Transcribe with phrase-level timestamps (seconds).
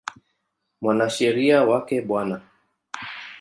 [0.81, 2.11] Mwanasheria wake Bw.